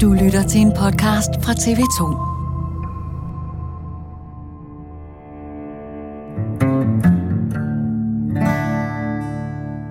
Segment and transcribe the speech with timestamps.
[0.00, 2.00] Du lytter til en podcast fra TV2.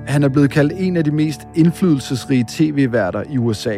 [0.08, 3.78] Han er blevet kaldt en af de mest indflydelsesrige tv-værter i USA.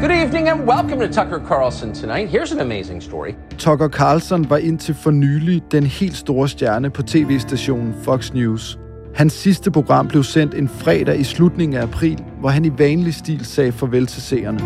[0.00, 2.30] Good evening and welcome to Tucker Carlson tonight.
[2.34, 3.30] Here's an amazing story.
[3.58, 8.78] Tucker Carlson var indtil for nylig den helt store stjerne på tv-stationen Fox News.
[9.14, 13.14] Hans sidste program blev sendt en fredag i slutningen af april, hvor han i vanlig
[13.14, 14.60] stil sagde farvel til seerne.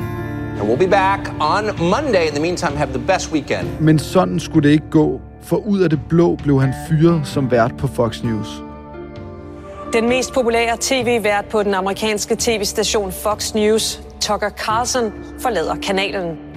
[0.61, 2.27] And we'll be back on Monday.
[2.27, 3.67] In the meantime, have the best weekend.
[3.81, 7.51] Men sådan skulle det ikke gå, for ud af det blå blev han fyret som
[7.51, 8.63] vært på Fox News.
[9.92, 16.48] Den mest populære tv-vært på den amerikanske tv-station Fox News, Tucker Carlson, forlader kanalen.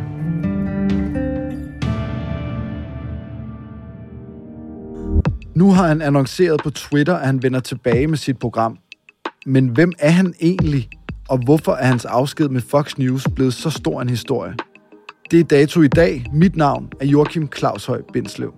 [5.55, 8.77] Nu har han annonceret på Twitter, at han vender tilbage med sit program.
[9.45, 10.89] Men hvem er han egentlig?
[11.29, 14.53] Og hvorfor er hans afsked med Fox News blevet så stor en historie?
[15.31, 16.25] Det er dato i dag.
[16.33, 18.53] Mit navn er Joachim Claushøj Bindslev.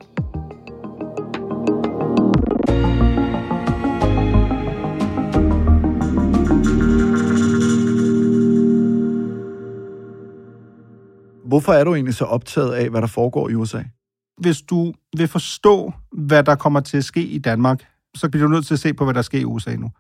[11.46, 13.84] Hvorfor er du egentlig så optaget af, hvad der foregår i USA?
[14.38, 17.84] Hvis du vil forstå, hvad der kommer til at ske i Danmark,
[18.16, 19.92] så bliver du nødt til at se på, hvad der sker i USA nu.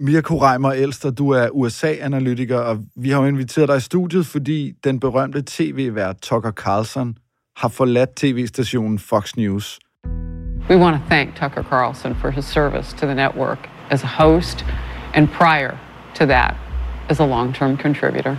[0.00, 4.72] Mirko Reimer Elster, du er USA-analytiker, og vi har jo inviteret dig i studiet, fordi
[4.84, 7.18] den berømte tv-vært Tucker Carlson
[7.56, 9.78] har forladt tv-stationen Fox News.
[10.70, 14.64] We want to thank Tucker Carlson for his service to the network as a host,
[15.14, 15.76] and prior
[16.14, 16.54] to that,
[17.08, 18.36] as a long-term contributor.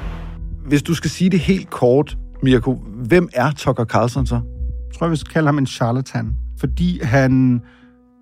[0.67, 2.73] Hvis du skal sige det helt kort, Mirko,
[3.07, 4.41] hvem er Tucker Carlson så?
[4.87, 7.61] Jeg tror, vi skal kalde ham en charlatan, fordi han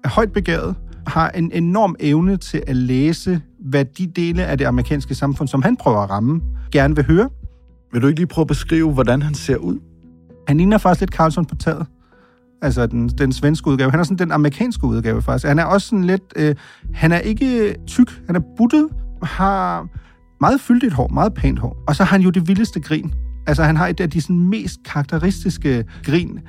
[0.03, 0.75] er højt begavet,
[1.07, 5.61] har en enorm evne til at læse, hvad de dele af det amerikanske samfund, som
[5.61, 7.29] han prøver at ramme, gerne vil høre.
[7.93, 9.79] Vil du ikke lige prøve at beskrive, hvordan han ser ud?
[10.47, 11.85] Han ligner faktisk lidt Carlson på taget.
[12.61, 13.91] Altså den, den svenske udgave.
[13.91, 15.47] Han er sådan den amerikanske udgave faktisk.
[15.47, 16.23] Han er også sådan lidt...
[16.35, 16.55] Øh,
[16.93, 18.89] han er ikke tyk, han er buttet,
[19.23, 19.87] har
[20.41, 21.83] meget fyldigt hår, meget pænt hår.
[21.87, 23.13] Og så har han jo det vildeste grin.
[23.47, 26.39] Altså han har et af de sådan, mest karakteristiske grin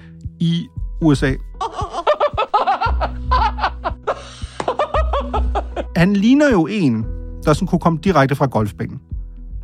[0.41, 0.67] i
[1.03, 1.35] USA.
[5.97, 7.07] Han ligner jo en,
[7.45, 9.01] der sådan kunne komme direkte fra golfbanen.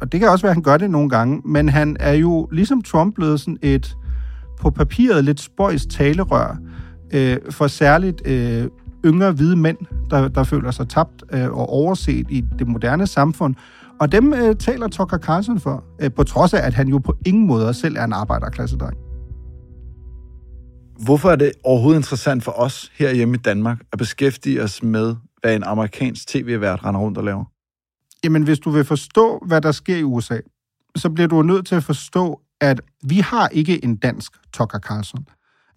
[0.01, 2.49] Og det kan også være, at han gør det nogle gange, men han er jo
[2.53, 3.97] ligesom Trump blevet sådan et
[4.61, 6.57] på papiret lidt spøjs talerør
[7.13, 8.69] øh, for særligt øh,
[9.05, 9.77] yngre hvide mænd,
[10.11, 13.55] der, der føler sig tabt øh, og overset i det moderne samfund.
[14.03, 17.17] Og dem øh, taler Tucker Carlson for, øh, på trods af, at han jo på
[17.27, 18.97] ingen måde selv er en arbejderklassedreng.
[21.05, 25.17] Hvorfor er det overhovedet interessant for os her hjemme i Danmark at beskæftige os med,
[25.41, 27.45] hvad en amerikansk tv-vært render rundt og laver?
[28.25, 30.39] Jamen, hvis du vil forstå, hvad der sker i USA,
[30.97, 35.27] så bliver du nødt til at forstå, at vi har ikke en dansk Tucker Carlson.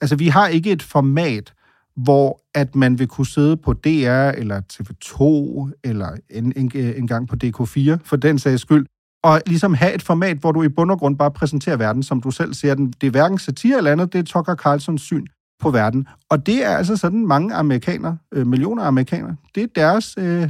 [0.01, 1.53] Altså, vi har ikke et format,
[1.95, 5.19] hvor at man vil kunne sidde på DR eller TV2
[5.83, 8.85] eller en, en, en gang på DK4, for den sags skyld,
[9.23, 12.21] og ligesom have et format, hvor du i bund og grund bare præsenterer verden, som
[12.21, 12.93] du selv ser den.
[13.01, 15.25] Det er hverken satire eller andet, det er Tucker Carlsons syn
[15.59, 16.07] på verden.
[16.29, 20.49] Og det er altså sådan mange amerikanere, øh, millioner af amerikanere, det er deres, øh,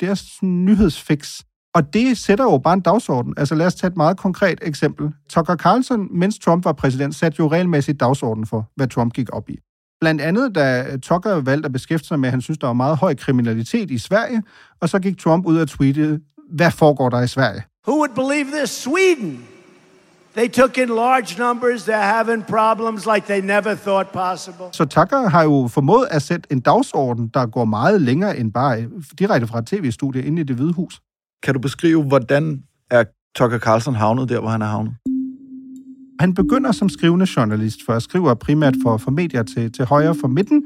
[0.00, 1.40] deres nyhedsfix.
[1.74, 3.34] Og det sætter jo bare en dagsorden.
[3.36, 5.12] Altså lad os tage et meget konkret eksempel.
[5.28, 9.50] Tucker Carlson, mens Trump var præsident, satte jo regelmæssigt dagsorden for, hvad Trump gik op
[9.50, 9.58] i.
[10.00, 12.96] Blandt andet, da Tucker valgte at beskæftige sig med, at han synes, der var meget
[12.96, 14.42] høj kriminalitet i Sverige,
[14.80, 16.20] og så gik Trump ud og tweetede,
[16.50, 17.62] hvad foregår der i Sverige?
[17.88, 18.70] Who would believe this?
[18.70, 19.44] Sweden.
[20.36, 21.88] They took in large numbers.
[21.88, 24.66] They're having problems like they never thought possible.
[24.72, 28.84] Så Tucker har jo formået at sætte en dagsorden, der går meget længere end bare
[29.18, 31.00] direkte fra et tv-studie ind i det hvide hus.
[31.42, 33.04] Kan du beskrive, hvordan er
[33.36, 34.94] Tucker Carlson havnet der, hvor han er havnet?
[36.20, 40.14] Han begynder som skrivende journalist, for at skriver primært for, for medier til, til højre
[40.14, 40.62] for midten.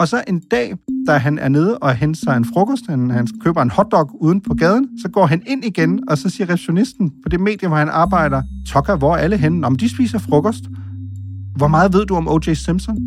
[0.00, 0.74] Og så en dag,
[1.06, 4.40] da han er nede og henter sig en frokost, han, han køber en hotdog uden
[4.40, 7.76] på gaden, så går han ind igen, og så siger receptionisten på det medie, hvor
[7.76, 9.66] han arbejder, Tokker, hvor er alle henne?
[9.66, 10.64] Om de spiser frokost.
[11.56, 12.54] Hvor meget ved du om O.J.
[12.54, 12.98] Simpson?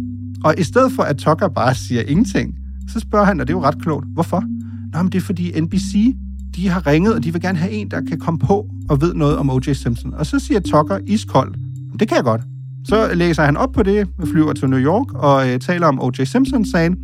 [0.43, 2.55] Og i stedet for, at Tucker bare siger ingenting,
[2.87, 4.43] så spørger han, og det er jo ret klogt, hvorfor?
[4.93, 6.15] Nå, men det er fordi NBC,
[6.55, 9.13] de har ringet, og de vil gerne have en, der kan komme på og ved
[9.13, 9.73] noget om O.J.
[9.73, 10.13] Simpson.
[10.13, 11.57] Og så siger Tucker iskoldt,
[11.99, 12.41] det kan jeg godt.
[12.87, 16.23] Så læser han op på det, flyver til New York og øh, taler om O.J.
[16.23, 16.97] Simpson-sagen,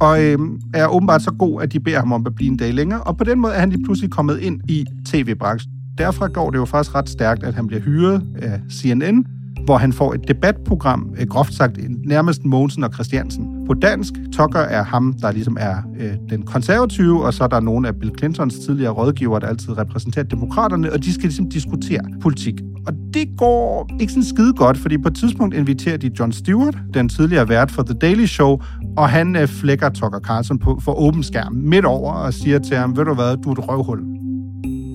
[0.00, 0.38] og øh,
[0.74, 3.16] er åbenbart så god, at de beder ham om at blive en dag længere, og
[3.16, 5.72] på den måde er han lige pludselig kommet ind i tv-branchen.
[5.98, 9.26] Derfra går det jo faktisk ret stærkt, at han bliver hyret af CNN,
[9.64, 13.66] hvor han får et debatprogram, øh, groft sagt nærmest Mogensen og Christiansen.
[13.66, 17.60] På dansk, Tucker er ham, der ligesom er øh, den konservative, og så er der
[17.60, 22.00] nogle af Bill Clintons tidligere rådgivere, der altid repræsenterer demokraterne, og de skal ligesom diskutere
[22.22, 22.54] politik.
[22.86, 26.78] Og det går ikke sådan skide godt, fordi på et tidspunkt inviterer de John Stewart,
[26.94, 28.60] den tidligere vært for The Daily Show,
[28.96, 32.76] og han øh, flækker Tucker Carlson på, for åben skærm midt over og siger til
[32.76, 34.19] ham, ved du hvad, du er et røvhul.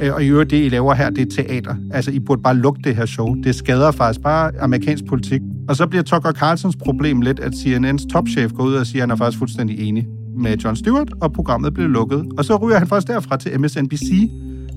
[0.01, 1.75] Øh, og i øvrigt, det I laver her, det er teater.
[1.91, 3.33] Altså, I burde bare lukke det her show.
[3.43, 5.41] Det skader faktisk bare amerikansk politik.
[5.69, 9.09] Og så bliver Tucker Carlsons problem lidt, at CNN's topchef går ud og siger, at
[9.09, 10.07] han er faktisk fuldstændig enig
[10.37, 12.25] med John Stewart, og programmet bliver lukket.
[12.37, 14.29] Og så ryger han faktisk derfra til MSNBC,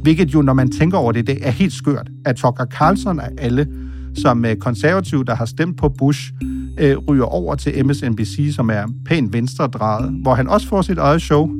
[0.03, 3.29] hvilket jo, når man tænker over det, det er helt skørt, at Tucker Carlson er
[3.39, 3.67] alle,
[4.15, 6.33] som øh, konservativ, der har stemt på Bush,
[6.79, 11.23] øh, ryger over til MSNBC, som er pænt venstredrejet, hvor han også får sit eget
[11.23, 11.51] show,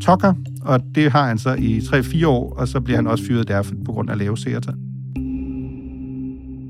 [0.00, 0.34] Tucker,
[0.68, 3.62] og det har han så i 3-4 år, og så bliver han også fyret der
[3.84, 4.74] på grund af lave seertal.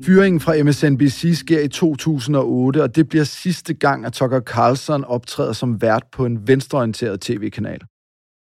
[0.05, 5.53] Fyringen fra MSNBC sker i 2008, og det bliver sidste gang, at Tucker Carlson optræder
[5.53, 7.79] som vært på en venstreorienteret tv-kanal.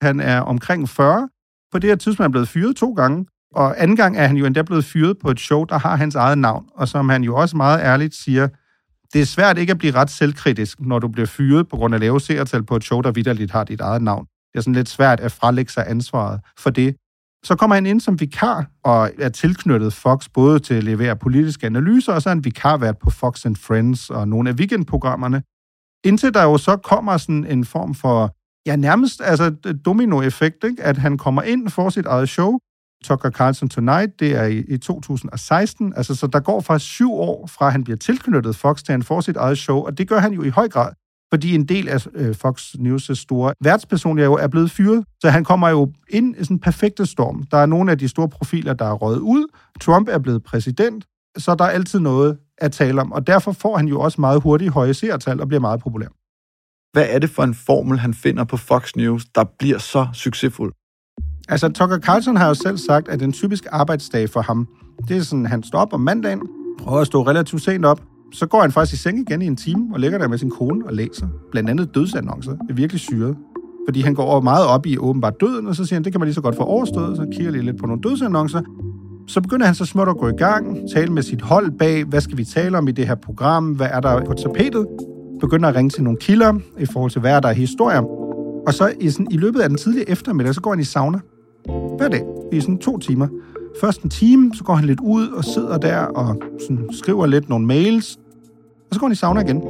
[0.02, 1.28] Han er omkring 40.
[1.72, 4.36] På det her tidspunkt er han blevet fyret to gange, og anden gang er han
[4.36, 7.24] jo endda blevet fyret på et show, der har hans eget navn, og som han
[7.24, 8.48] jo også meget ærligt siger,
[9.12, 12.00] det er svært ikke at blive ret selvkritisk, når du bliver fyret på grund af
[12.00, 14.26] lave seertal på et show, der vidderligt har dit eget navn.
[14.54, 16.96] Det er sådan lidt svært at frelægge sig ansvaret for det.
[17.44, 21.66] Så kommer han ind som vikar og er tilknyttet Fox både til at levere politiske
[21.66, 25.42] analyser, og så er han vikarvært på Fox and Friends og nogle af weekendprogrammerne.
[26.04, 28.34] Indtil der jo så kommer sådan en form for,
[28.66, 29.50] ja nærmest altså
[29.84, 30.82] dominoeffekt, ikke?
[30.82, 32.58] at han kommer ind for sit eget show,
[33.04, 37.46] Tucker Carlson Tonight, det er i, i 2016, altså så der går faktisk syv år
[37.46, 40.32] fra, han bliver tilknyttet Fox til han får sit eget show, og det gør han
[40.32, 40.92] jo i høj grad
[41.34, 45.04] fordi en del af øh, Fox News' store værtsperson jo er blevet fyret.
[45.20, 47.42] Så han kommer jo ind i sådan en perfekte storm.
[47.50, 49.46] Der er nogle af de store profiler, der er røget ud.
[49.80, 51.04] Trump er blevet præsident,
[51.38, 53.12] så der er altid noget at tale om.
[53.12, 56.06] Og derfor får han jo også meget hurtigt høje seertal og bliver meget populær.
[56.92, 60.72] Hvad er det for en formel, han finder på Fox News, der bliver så succesfuld?
[61.48, 64.68] Altså, Tucker Carlson har jo selv sagt, at en typisk arbejdsdag for ham,
[65.08, 66.42] det er sådan, han står op om mandagen,
[66.78, 68.00] prøver at stå relativt sent op,
[68.34, 70.50] så går han faktisk i seng igen i en time og ligger der med sin
[70.50, 71.26] kone og læser.
[71.50, 72.52] Blandt andet dødsannoncer.
[72.52, 73.36] Det er virkelig syret.
[73.88, 76.26] Fordi han går meget op i åbenbart døden, og så siger han, det kan man
[76.26, 77.16] lige så godt få overstået.
[77.16, 78.62] Så kigger lige lidt på nogle dødsannoncer.
[79.26, 82.20] Så begynder han så småt at gå i gang, tale med sit hold bag, hvad
[82.20, 84.86] skal vi tale om i det her program, hvad er der på tapetet.
[85.40, 88.00] Begynder at ringe til nogle kilder i forhold til, hvad er der i historier.
[88.66, 91.18] Og så i, sådan, i løbet af den tidlige eftermiddag, så går han i sauna.
[91.96, 92.22] Hver dag.
[92.52, 93.28] I sådan to timer.
[93.80, 97.48] Først en time, så går han lidt ud og sidder der og sådan, skriver lidt
[97.48, 98.18] nogle mails
[98.94, 99.62] og så går han i sauna igen.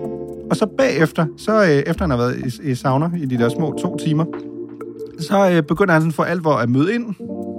[0.51, 3.49] Og så bagefter, så øh, efter han har været i, i sauna i de der
[3.49, 4.25] små to timer,
[5.21, 7.15] så øh, begynder han sådan for alvor at møde ind.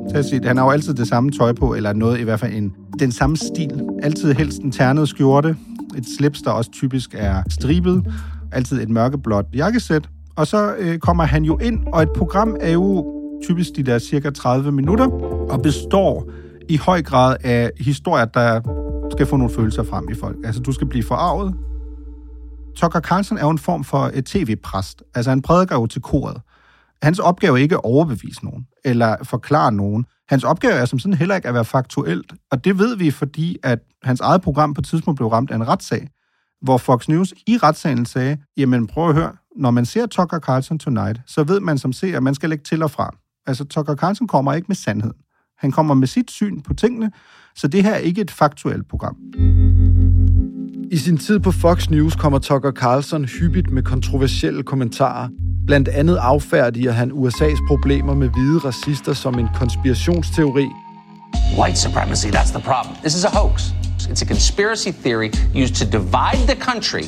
[0.09, 2.39] Til at sige, han har jo altid det samme tøj på, eller noget i hvert
[2.39, 3.81] fald en, den samme stil.
[4.03, 5.55] Altid helst en ternet skjorte,
[5.97, 8.05] et slips, der også typisk er stribet,
[8.51, 10.09] altid et mørkeblåt jakkesæt.
[10.35, 13.05] Og så øh, kommer han jo ind, og et program er jo
[13.43, 15.07] typisk de der cirka 30 minutter,
[15.49, 16.29] og består
[16.69, 18.61] i høj grad af historier, der
[19.11, 20.37] skal få nogle følelser frem i folk.
[20.45, 21.55] Altså, du skal blive forarvet.
[22.75, 25.03] Tucker Carlson er jo en form for et tv-præst.
[25.15, 26.41] Altså, han prædiker jo til koret.
[27.01, 30.05] Hans opgave er ikke at overbevise nogen, eller forklare nogen.
[30.29, 32.33] Hans opgave er som sådan heller ikke at være faktuelt.
[32.51, 35.55] Og det ved vi, fordi at hans eget program på et tidspunkt blev ramt af
[35.55, 36.09] en retssag,
[36.61, 40.79] hvor Fox News i retssagen sagde, jamen prøv at høre, når man ser Tucker Carlson
[40.79, 43.15] Tonight, så ved man som ser, at man skal lægge til og fra.
[43.47, 45.13] Altså, Tucker Carlson kommer ikke med sandhed.
[45.57, 47.11] Han kommer med sit syn på tingene,
[47.55, 49.15] så det her er ikke et faktuelt program.
[50.91, 55.29] I sin tid på Fox News kommer Tucker Carlson hyppigt med kontroversielle kommentarer.
[55.67, 60.67] Blandt andet affærdiger han USA's problemer med hvide racister som en konspirationsteori.
[61.59, 62.95] White supremacy, that's the problem.
[63.01, 63.61] This is a hoax.
[63.99, 67.03] It's a conspiracy theory used to divide the country.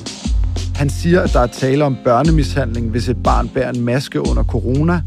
[0.76, 4.44] Han siger, at der er tale om børnemishandling, hvis et barn bærer en maske under
[4.44, 5.02] corona.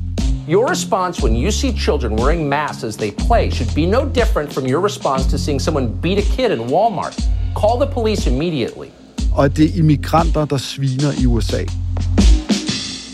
[0.51, 4.53] Your response when you see children wearing masks as they play should be no different
[4.53, 7.17] from your response to seeing someone beat a kid in Walmart.
[7.55, 8.91] Call the police immediately.
[9.33, 11.65] Og det er immigranter, der sviner i USA.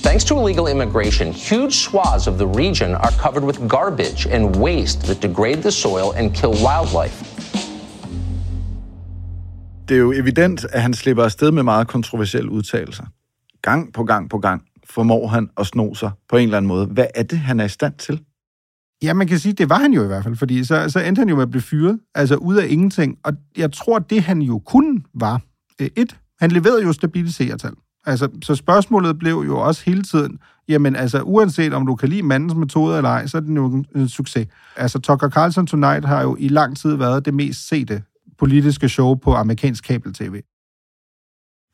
[0.02, 5.00] Thanks to illegal immigration, huge swaths of the region are covered with garbage and waste
[5.00, 7.24] that degrade the soil and kill wildlife.
[9.88, 13.04] Det er jo evident, at han slipper afsted med meget kontroversielle udtalelser.
[13.62, 16.86] Gang på gang på gang formår han at sno sig på en eller anden måde.
[16.86, 18.20] Hvad er det, han er i stand til?
[19.02, 21.20] Ja, man kan sige, det var han jo i hvert fald, fordi så, så endte
[21.20, 23.18] han jo med at blive fyret, altså ud af ingenting.
[23.24, 25.40] Og jeg tror, det han jo kun var,
[25.80, 27.72] øh, et, han leverede jo stabile seertal.
[28.06, 30.38] Altså, så spørgsmålet blev jo også hele tiden,
[30.68, 33.66] jamen altså, uanset om du kan lide mandens metode eller ej, så er det jo
[33.66, 34.48] en, en succes.
[34.76, 38.02] Altså, Tucker Carlson Tonight har jo i lang tid været det mest sete
[38.38, 40.42] politiske show på amerikansk kabel-tv.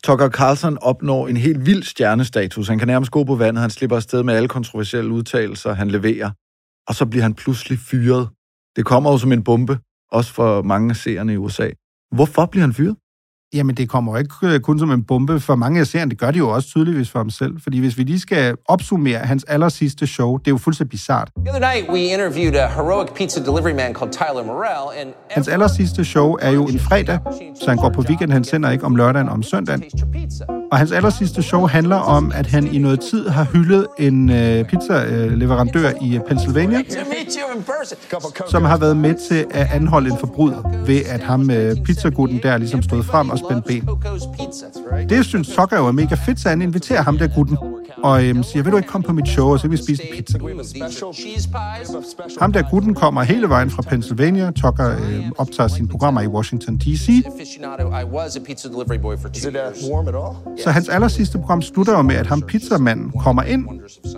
[0.05, 2.69] Tucker Carlson opnår en helt vild stjernestatus.
[2.69, 6.31] Han kan nærmest gå på vandet, han slipper afsted med alle kontroversielle udtalelser, han leverer.
[6.89, 8.29] Og så bliver han pludselig fyret.
[8.77, 9.79] Det kommer jo som en bombe,
[10.13, 11.71] også for mange af seerne i USA.
[12.17, 12.97] Hvorfor bliver han fyret?
[13.55, 16.11] Jamen, det kommer ikke øh, kun som en bombe for mange af serien.
[16.11, 17.61] Det gør de jo også tydeligvis for ham selv.
[17.63, 21.31] Fordi hvis vi lige skal opsummere hans aller sidste show, det er jo fuldstændig bizart.
[21.37, 25.49] The other night, we interviewed a heroic pizza delivery man called Tyler Morell, and Hans
[25.49, 27.19] aller sidste show er jo en fredag,
[27.63, 28.33] så han går på weekend.
[28.33, 29.83] Han sender ikke om lørdagen om søndagen.
[30.73, 34.31] Og hans aller sidste show handler om, at han i noget tid har hyldet en
[34.31, 36.85] øh, pizza-leverandør i Pennsylvania, in
[37.62, 38.49] person.
[38.49, 42.59] som har været med til at anholde en forbryder, ved at ham øh, pizzagutten der
[42.59, 43.88] ligesom stod frem og spændte ben.
[45.09, 47.59] Det synes Tucker jo er mega fedt, så han inviterer ham der gutten,
[48.03, 50.03] og øhm, siger, vil du ikke komme på mit show, og så kan vi spise
[50.03, 50.39] en pizza.
[52.41, 54.51] Ham der gutten kommer hele vejen fra Pennsylvania.
[54.51, 57.09] Tucker øh, optager sine programmer i Washington D.C.
[57.09, 57.25] All?
[60.65, 63.67] Så hans aller sidste program slutter jo med, at ham pizzamanden kommer ind,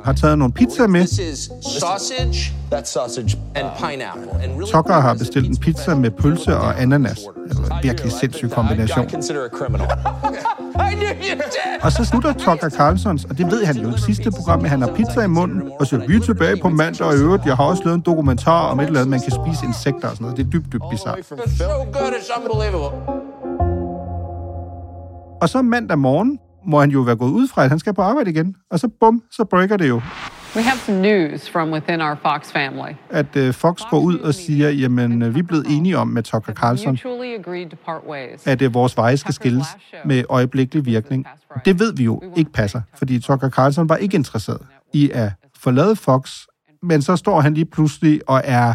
[0.05, 1.01] har taget nogle pizza med.
[1.01, 1.51] This is
[1.81, 3.39] sausage That's sausage.
[3.55, 4.33] and pineapple.
[4.43, 7.19] And really Tucker har bestilt en pizza med pølse og ananas.
[7.83, 9.09] Virkelig sindssyg kombination.
[11.83, 14.81] Og så slutter Tucker Carlsons, og det ved han jo i sidste program, at han
[14.83, 17.47] har pizza i munden, og så vi er tilbage på mandag og i øvrigt.
[17.47, 20.17] Jeg har også lavet en dokumentar om et eller andet, man kan spise insekter og
[20.17, 20.37] sådan noget.
[20.37, 21.19] Det er dybt, dybt bizarrt.
[25.43, 28.03] Og så mandag morgen må han jo være gået ud fra, at han skal på
[28.03, 28.55] arbejde igen.
[28.71, 30.01] Og så bum, så breaker det jo,
[30.57, 32.93] We have some news from within our Fox family.
[33.11, 36.23] at øh, Fox går ud og siger, jamen, øh, vi er blevet enige om med
[36.23, 36.99] Tucker Carlson,
[38.47, 39.67] at øh, vores veje skal skilles
[40.05, 41.27] med øjeblikkelig virkning.
[41.65, 44.61] Det ved vi jo ikke passer, fordi Tucker Carlson var ikke interesseret
[44.93, 46.47] i at forlade Fox,
[46.83, 48.75] men så står han lige pludselig og er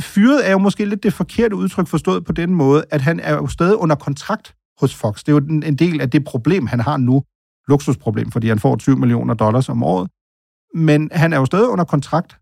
[0.00, 3.34] fyret er jo måske lidt det forkerte udtryk forstået på den måde, at han er
[3.34, 5.18] jo stadig under kontrakt hos Fox.
[5.18, 7.22] Det er jo en del af det problem, han har nu.
[7.68, 10.08] Luksusproblem, fordi han får 20 millioner dollars om året.
[10.74, 12.38] Men han er jo stadig under kontrakt,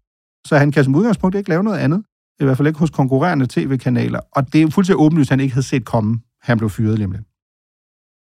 [0.47, 2.03] så han kan som udgangspunkt ikke lave noget andet.
[2.41, 4.21] I hvert fald ikke hos konkurrerende tv-kanaler.
[4.33, 6.21] Og det er jo fuldstændig åbenlyst, at han ikke havde set komme.
[6.43, 7.25] Han blev fyret lige.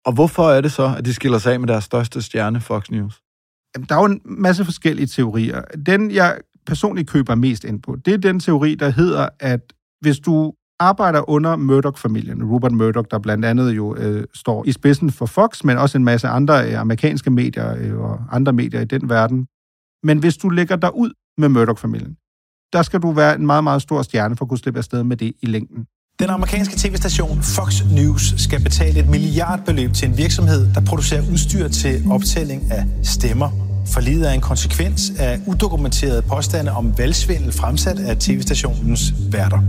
[0.06, 2.90] Og hvorfor er det så, at de skiller sig af med deres største stjerne, Fox
[2.90, 3.22] News?
[3.76, 5.62] Jamen, Der er jo en masse forskellige teorier.
[5.62, 10.20] Den, jeg personligt køber mest ind på, det er den teori, der hedder, at hvis
[10.20, 15.26] du arbejder under Murdoch-familien, Rupert Murdoch, der blandt andet jo øh, står i spidsen for
[15.26, 19.10] Fox, men også en masse andre øh, amerikanske medier øh, og andre medier i den
[19.10, 19.48] verden.
[20.08, 22.14] Men hvis du lægger dig ud med Murdoch-familien,
[22.74, 25.18] der skal du være en meget, meget stor stjerne for at kunne slippe afsted med
[25.18, 25.86] det i længden.
[26.20, 31.68] Den amerikanske tv-station Fox News skal betale et milliardbeløb til en virksomhed, der producerer udstyr
[31.68, 33.50] til optælling af stemmer.
[33.94, 39.60] Forlidet er en konsekvens af udokumenterede påstande om valgsvindel fremsat af tv-stationens værter.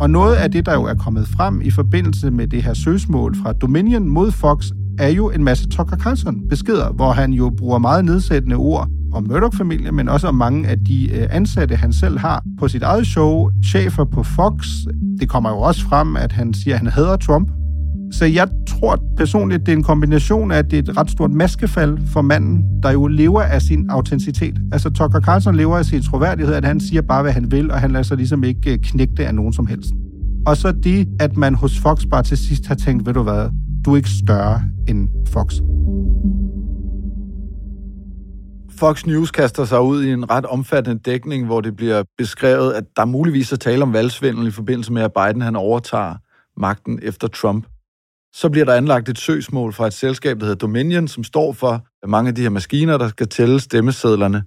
[0.00, 3.36] Og noget af det, der jo er kommet frem i forbindelse med det her søgsmål
[3.42, 7.78] fra Dominion mod Fox, er jo en masse Tucker Carlson beskeder, hvor han jo bruger
[7.78, 12.18] meget nedsættende ord om Murdoch-familien, men også om mange af de øh, ansatte, han selv
[12.18, 14.66] har på sit eget show, chefer på Fox.
[15.20, 17.50] Det kommer jo også frem, at han siger, at han hader Trump.
[18.12, 21.30] Så jeg tror personligt, det er en kombination af, at det er et ret stort
[21.30, 24.60] maskefald for manden, der jo lever af sin autenticitet.
[24.72, 27.80] Altså Tucker Carlson lever af sin troværdighed, at han siger bare, hvad han vil, og
[27.80, 29.92] han lader sig ligesom ikke øh, knægte af nogen som helst.
[30.46, 33.48] Og så det, at man hos Fox bare til sidst har tænkt, ved du hvad,
[33.84, 35.54] du er ikke større end Fox.
[38.80, 42.84] Fox News kaster sig ud i en ret omfattende dækning, hvor det bliver beskrevet, at
[42.96, 46.14] der muligvis er tale om valgsvindel i forbindelse med, at Biden han overtager
[46.60, 47.66] magten efter Trump.
[48.34, 51.86] Så bliver der anlagt et søgsmål fra et selskab, der hedder Dominion, som står for
[52.06, 54.44] mange af de her maskiner, der skal tælle stemmesedlerne.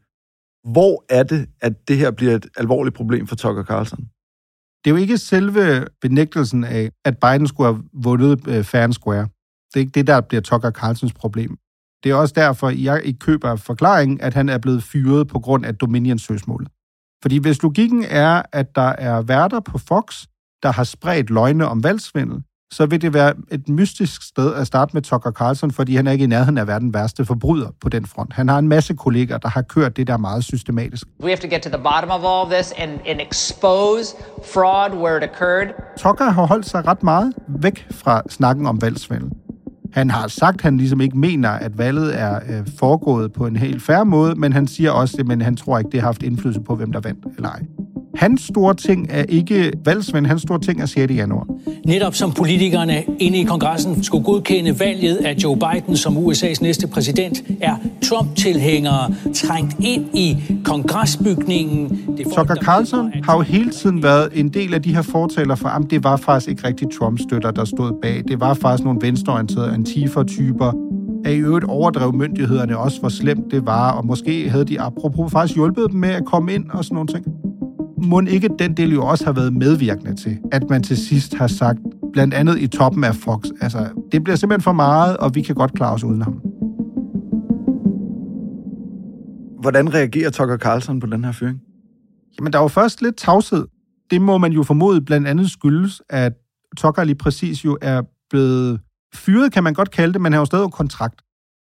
[0.73, 3.99] Hvor er det, at det her bliver et alvorligt problem for Tucker Carlson?
[4.83, 8.93] Det er jo ikke selve benægtelsen af, at Biden skulle have vundet øh, fair and
[8.93, 9.27] square.
[9.73, 11.57] Det er ikke det, der bliver Tucker Carlsons problem.
[12.03, 15.65] Det er også derfor, jeg ikke køber forklaringen, at han er blevet fyret på grund
[15.65, 16.67] af Dominion-søgsmålet.
[17.21, 20.25] Fordi hvis logikken er, at der er værter på Fox,
[20.63, 22.43] der har spredt løgne om valgsvindel,
[22.73, 26.11] så vil det være et mystisk sted at starte med Tucker Carlson, fordi han er
[26.11, 28.33] ikke i nærheden af verdens værste forbryder på den front.
[28.33, 31.07] Han har en masse kolleger, der har kørt det der meget systematisk.
[31.23, 34.15] We have to get to the bottom of all this and, and expose
[34.53, 35.67] fraud where it occurred.
[35.97, 39.31] Tucker har holdt sig ret meget væk fra snakken om valgsvindel.
[39.93, 43.55] Han har sagt, at han ligesom ikke mener, at valget er øh, foregået på en
[43.55, 46.61] helt færre måde, men han siger også, at han tror ikke, det har haft indflydelse
[46.61, 47.61] på, hvem der vandt eller ej.
[48.15, 51.13] Hans store ting er ikke valgsvend, hans store ting er 6.
[51.13, 51.47] januar.
[51.85, 56.87] Netop som politikerne inde i kongressen skulle godkende valget af Joe Biden som USA's næste
[56.87, 61.89] præsident, er Trump-tilhængere trængt ind i kongresbygningen.
[62.17, 65.69] Det Tucker Carlson har jo hele tiden været en del af de her fortaler for,
[65.69, 68.23] at det var faktisk ikke rigtig Trump-støtter, der stod bag.
[68.27, 70.71] Det var faktisk nogle venstreorienterede antifa-typer,
[71.25, 75.31] at i øvrigt overdrev myndighederne også, hvor slemt det var, og måske havde de apropos
[75.31, 77.25] faktisk hjulpet dem med at komme ind og sådan nogle ting
[78.03, 81.47] må ikke den del jo også have været medvirkende til, at man til sidst har
[81.47, 81.79] sagt,
[82.13, 85.55] blandt andet i toppen af Fox, altså, det bliver simpelthen for meget, og vi kan
[85.55, 86.33] godt klare os uden ham.
[89.61, 91.59] Hvordan reagerer Tucker Carlson på den her fyring?
[92.39, 93.65] Jamen, der var først lidt tavshed.
[94.11, 96.33] Det må man jo formode blandt andet skyldes, at
[96.77, 98.79] Tucker lige præcis jo er blevet
[99.15, 101.21] fyret, kan man godt kalde det, men har jo stadig kontrakt.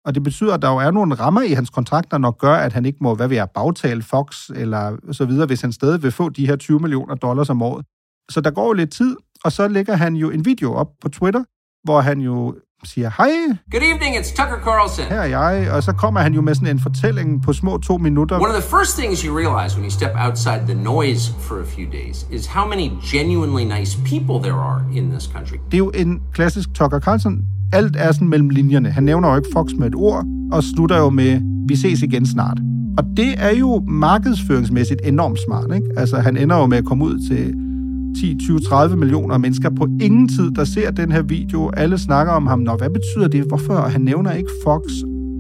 [0.08, 2.56] Og det betyder, at der jo er nogle rammer i hans kontrakt, der nok gør,
[2.56, 6.04] at han ikke må, hvad vi er, bagtale Fox eller så videre, hvis han stadig
[6.04, 7.86] vil få de her 20 millioner dollars om året.
[8.30, 11.10] Så der går jo lidt tid, og så lægger han jo en video op på
[11.10, 11.44] Twitter,
[11.84, 13.30] hvor han jo siger, hej.
[13.72, 15.06] Good evening, it's Tucker Carlson.
[15.06, 17.98] Her er jeg, og så kommer han jo med sådan en fortælling på små to
[17.98, 18.36] minutter.
[18.36, 21.66] One of the first things you realize when you step outside the noise for a
[21.66, 25.58] few days is how many genuinely nice people there are in this country.
[25.66, 28.92] Det er jo en klassisk Tucker Carlson alt er sådan mellem linjerne.
[28.92, 32.26] Han nævner jo ikke Fox med et ord, og slutter jo med, vi ses igen
[32.26, 32.60] snart.
[32.98, 35.76] Og det er jo markedsføringsmæssigt enormt smart.
[35.76, 35.88] Ikke?
[35.98, 37.67] Altså, han ender jo med at komme ud til
[38.16, 41.70] 10, 20, 30 millioner mennesker på ingen tid, der ser den her video.
[41.70, 42.60] Alle snakker om ham.
[42.60, 43.44] Nå, hvad betyder det?
[43.48, 43.76] Hvorfor?
[43.76, 44.82] Han nævner ikke Fox.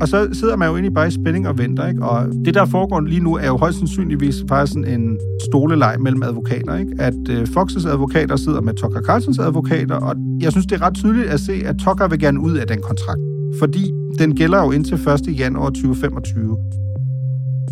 [0.01, 2.03] Og så sidder man jo egentlig bare i spænding og venter, ikke?
[2.03, 5.17] Og det, der foregår lige nu, er jo højst sandsynligvis faktisk sådan en
[5.49, 6.91] stoleleg mellem advokater, ikke?
[6.99, 10.95] At øh, Foxes advokater sidder med Tucker Carlsons advokater, og jeg synes, det er ret
[10.95, 13.19] tydeligt at se, at Tucker vil gerne ud af den kontrakt.
[13.59, 15.39] Fordi den gælder jo indtil 1.
[15.39, 16.57] januar 2025.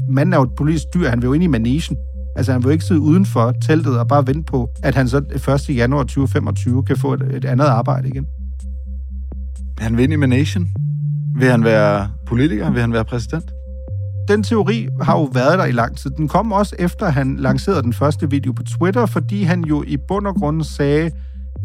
[0.09, 1.97] Manden er jo et politisk dyr, han vil jo ind i managen.
[2.35, 5.07] Altså, han vil jo ikke sidde uden for teltet og bare vente på, at han
[5.07, 5.17] så
[5.69, 5.75] 1.
[5.75, 8.25] januar 2025 kan få et, et andet arbejde igen.
[9.79, 10.67] Han vil ind i managen?
[11.35, 12.71] Vil han være politiker?
[12.71, 13.51] Vil han være præsident?
[14.27, 16.11] Den teori har jo været der i lang tid.
[16.11, 19.97] Den kom også efter, han lancerede den første video på Twitter, fordi han jo i
[20.07, 21.11] bund og grund sagde,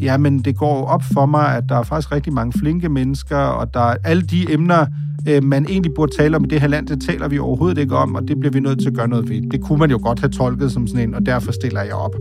[0.01, 3.75] jamen det går op for mig, at der er faktisk rigtig mange flinke mennesker, og
[3.75, 4.87] der er alle de emner,
[5.29, 7.97] øh, man egentlig burde tale om i det her land, det taler vi overhovedet ikke
[7.97, 9.51] om, og det bliver vi nødt til at gøre noget ved.
[9.51, 12.15] Det kunne man jo godt have tolket som sådan en, og derfor stiller jeg op.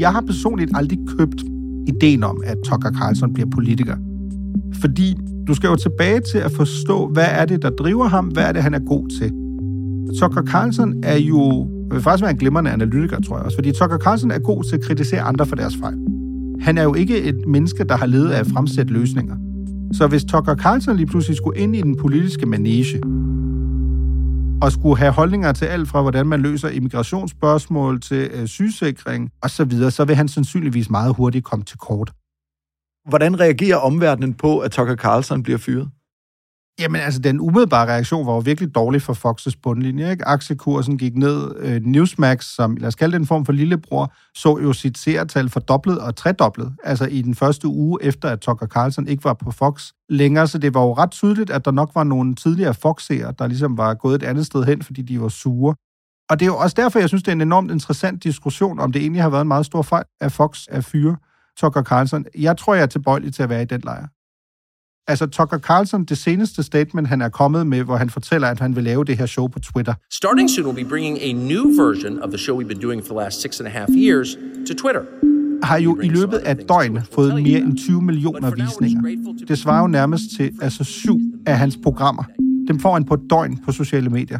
[0.00, 1.42] Jeg har personligt aldrig købt
[1.88, 3.96] ideen om, at Tucker Carlson bliver politiker.
[4.80, 8.44] Fordi du skal jo tilbage til at forstå, hvad er det, der driver ham, hvad
[8.44, 9.32] er det, han er god til.
[10.20, 13.98] Tucker Carlson er jo, vil faktisk være en glimrende analytiker, tror jeg også, fordi Tucker
[13.98, 16.13] Carlson er god til at kritisere andre for deres fejl.
[16.64, 19.36] Han er jo ikke et menneske, der har ledet af at fremsætte løsninger.
[19.92, 23.00] Så hvis Tucker Carlson lige pludselig skulle ind i den politiske manege,
[24.62, 29.90] og skulle have holdninger til alt fra, hvordan man løser immigrationsspørgsmål til øh, sygesikring osv.,
[29.90, 32.12] så vil han sandsynligvis meget hurtigt komme til kort.
[33.08, 35.88] Hvordan reagerer omverdenen på, at Tucker Carlson bliver fyret?
[36.78, 40.10] Jamen altså, den umiddelbare reaktion var jo virkelig dårlig for Foxes bundlinje.
[40.10, 40.24] Ikke?
[40.28, 41.56] Aktiekursen gik ned.
[41.58, 45.48] Øh, Newsmax, som lad os kalde det en form for lillebror, så jo sit seertal
[45.48, 46.72] fordoblet og tredoblet.
[46.84, 50.46] Altså i den første uge efter, at Tucker Carlson ikke var på Fox længere.
[50.46, 53.78] Så det var jo ret tydeligt, at der nok var nogle tidligere Fox-seere, der ligesom
[53.78, 55.74] var gået et andet sted hen, fordi de var sure.
[56.30, 58.92] Og det er jo også derfor, jeg synes, det er en enormt interessant diskussion, om
[58.92, 61.16] det egentlig har været en meget stor fejl af Fox at fyre
[61.56, 62.24] Tucker Carlson.
[62.38, 64.06] Jeg tror, jeg er tilbøjelig til at være i den lejr.
[65.08, 68.76] Altså Tucker Carlson, det seneste statement, han er kommet med, hvor han fortæller, at han
[68.76, 69.94] vil lave det her show på Twitter.
[70.12, 73.14] Starting soon, we'll be bringing a new version of the show we've been doing for
[73.14, 74.36] the last six and a half years
[74.68, 75.00] to Twitter
[75.64, 79.02] har jo i løbet af døgn fået mere end 20 millioner visninger.
[79.48, 82.24] Det svarer jo nærmest til altså syv af hans programmer.
[82.68, 84.38] dem får han på et døgn på sociale medier.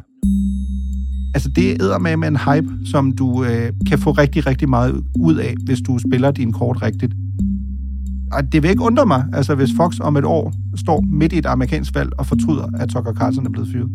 [1.34, 5.04] Altså, det er med med en hype, som du øh, kan få rigtig, rigtig meget
[5.20, 7.12] ud af, hvis du spiller din kort rigtigt.
[8.32, 11.38] Og det vil ikke undre mig, altså hvis Fox om et år står midt i
[11.38, 13.88] et amerikansk valg og fortryder, at Tucker Carlson er blevet fyret.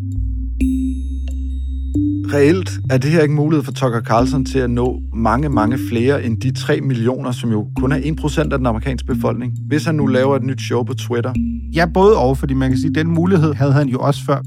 [2.33, 6.23] Reelt er det her ikke mulighed for Tucker Carlson til at nå mange, mange flere
[6.23, 9.95] end de 3 millioner, som jo kun er 1% af den amerikanske befolkning, hvis han
[9.95, 11.33] nu laver et nyt show på Twitter.
[11.75, 14.37] Ja, både og, fordi man kan sige, at den mulighed havde han jo også før.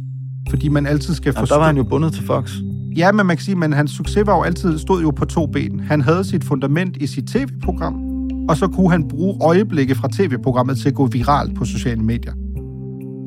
[0.51, 1.55] Fordi man altid skal forstå...
[1.55, 2.53] Ja, der var han jo bundet til Fox.
[2.97, 5.47] Ja, men man kan sige, at hans succes var jo altid stod jo på to
[5.47, 5.81] ben.
[5.81, 8.12] Han havde sit fundament i sit tv-program,
[8.49, 12.33] og så kunne han bruge øjeblikke fra tv-programmet til at gå viralt på sociale medier.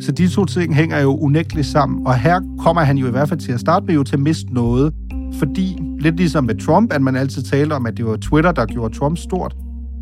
[0.02, 3.30] Så de to ting hænger jo unægteligt sammen, og her kommer han jo i hvert
[3.30, 4.94] fald til at starte med jo til at miste noget,
[5.34, 8.66] fordi lidt ligesom med Trump, at man altid taler om, at det var Twitter, der
[8.66, 9.56] gjorde Trump stort.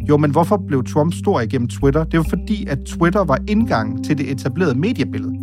[0.10, 2.04] Jo, men hvorfor blev Trump stor igennem Twitter?
[2.04, 5.34] Det var fordi, at Twitter var indgang til det etablerede mediebillede.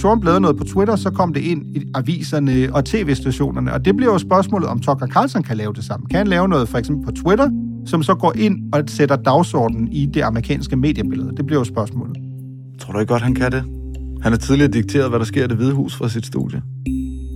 [0.00, 3.96] Trump lavede noget på Twitter, så kom det ind i aviserne og tv-stationerne, og det
[3.96, 6.06] bliver jo spørgsmålet, om Tucker Carlson kan lave det samme.
[6.06, 7.50] Kan han lave noget for eksempel på Twitter,
[7.86, 11.32] som så går ind og sætter dagsordenen i det amerikanske mediebillede?
[11.36, 12.16] Det bliver jo spørgsmålet.
[12.80, 13.64] Tror du ikke godt, han kan det?
[14.22, 16.62] Han har tidligere dikteret, hvad der sker i det hvide hus fra sit studie.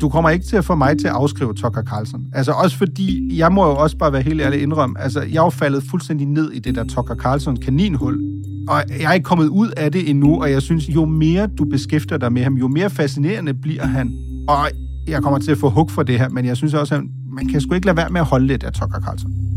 [0.00, 2.26] Du kommer ikke til at få mig til at afskrive Tucker Carlson.
[2.32, 5.44] Altså også fordi, jeg må jo også bare være helt ærlig indrømme, altså jeg er
[5.44, 8.20] jo faldet fuldstændig ned i det der Tucker Carlson kaninhul.
[8.68, 11.64] Og jeg er ikke kommet ud af det endnu, og jeg synes, jo mere du
[11.64, 14.12] beskæftiger dig med ham, jo mere fascinerende bliver han.
[14.48, 14.68] Og
[15.08, 17.46] jeg kommer til at få hug for det her, men jeg synes også, at man
[17.46, 19.47] kan sgu ikke lade være med at holde lidt af Tucker Carlson.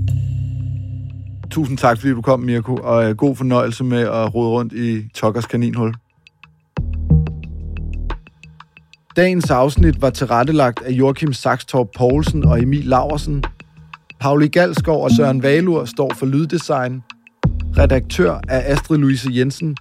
[1.51, 5.09] Tusind tak, fordi du kom, Mirko, og øh, god fornøjelse med at rode rundt i
[5.13, 5.93] Tokkers kaninhul.
[9.15, 13.43] Dagens afsnit var tilrettelagt af Joachim Saxtorp Poulsen og Emil Laversen.
[14.19, 17.01] Pauli Galskov og Søren Valur står for lyddesign.
[17.77, 19.77] Redaktør er Astrid Louise Jensen.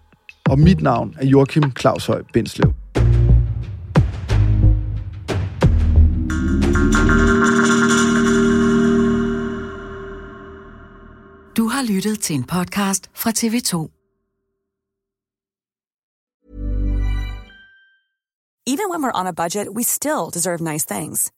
[0.50, 2.72] Og mit navn er Joachim Claushøj Bindslev.
[11.81, 13.75] Har lyttet til en podcast fra TV2.
[18.66, 21.33] Even when we're on a budget, we still deserve nice things.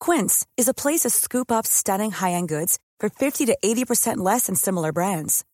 [0.00, 4.46] Quince is a place to scoop up stunning high-end goods for 50 to 80% less
[4.46, 5.44] than similar brands.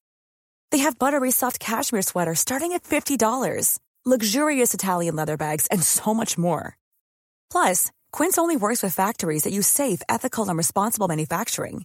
[0.70, 6.14] They have buttery soft cashmere sweaters starting at $50, luxurious Italian leather bags, and so
[6.14, 6.76] much more.
[7.50, 11.84] Plus, Quince only works with factories that use safe, ethical, and responsible manufacturing.